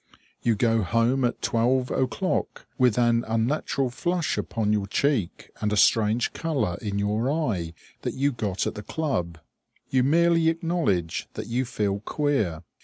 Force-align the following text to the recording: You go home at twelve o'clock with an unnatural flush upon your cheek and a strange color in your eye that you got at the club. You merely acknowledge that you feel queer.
You 0.41 0.55
go 0.55 0.81
home 0.81 1.23
at 1.25 1.43
twelve 1.43 1.91
o'clock 1.91 2.65
with 2.79 2.97
an 2.97 3.23
unnatural 3.27 3.91
flush 3.91 4.35
upon 4.35 4.73
your 4.73 4.87
cheek 4.87 5.51
and 5.61 5.71
a 5.71 5.77
strange 5.77 6.33
color 6.33 6.79
in 6.81 6.97
your 6.97 7.29
eye 7.31 7.73
that 8.01 8.15
you 8.15 8.31
got 8.31 8.65
at 8.65 8.73
the 8.73 8.81
club. 8.81 9.37
You 9.91 10.01
merely 10.01 10.49
acknowledge 10.49 11.27
that 11.35 11.45
you 11.45 11.65
feel 11.65 11.99
queer. 11.99 12.63